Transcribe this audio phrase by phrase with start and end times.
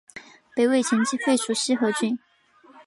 [0.55, 2.17] 北魏前期废除西河郡。